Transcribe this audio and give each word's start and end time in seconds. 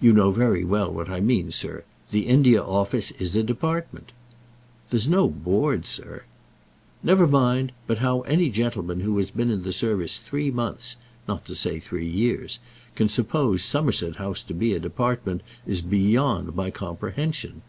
"You 0.00 0.14
know 0.14 0.30
very 0.30 0.64
well 0.64 0.90
what 0.90 1.10
I 1.10 1.20
mean, 1.20 1.50
sir. 1.50 1.84
The 2.10 2.22
India 2.26 2.62
Office 2.62 3.10
is 3.10 3.36
a 3.36 3.42
department." 3.42 4.12
"There's 4.88 5.06
no 5.06 5.28
Board, 5.28 5.86
sir." 5.86 6.22
"Never 7.02 7.26
mind; 7.26 7.72
but 7.86 7.98
how 7.98 8.22
any 8.22 8.48
gentleman 8.48 9.00
who 9.00 9.18
has 9.18 9.30
been 9.30 9.50
in 9.50 9.64
the 9.64 9.72
service 9.74 10.16
three 10.16 10.50
months, 10.50 10.96
not 11.28 11.44
to 11.44 11.54
say 11.54 11.80
three 11.80 12.08
years, 12.08 12.60
can 12.94 13.10
suppose 13.10 13.62
Somerset 13.62 14.16
House 14.16 14.42
to 14.44 14.54
be 14.54 14.72
a 14.72 14.80
department, 14.80 15.42
is 15.66 15.82
beyond 15.82 16.56
my 16.56 16.70
comprehension. 16.70 17.60